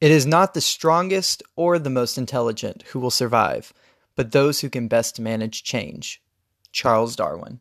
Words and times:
It 0.00 0.10
is 0.10 0.26
not 0.26 0.52
the 0.52 0.60
strongest 0.60 1.42
or 1.56 1.78
the 1.78 1.88
most 1.88 2.18
intelligent 2.18 2.82
who 2.88 3.00
will 3.00 3.10
survive, 3.10 3.72
but 4.14 4.32
those 4.32 4.60
who 4.60 4.68
can 4.68 4.88
best 4.88 5.18
manage 5.18 5.64
change. 5.64 6.22
Charles 6.70 7.16
Darwin. 7.16 7.60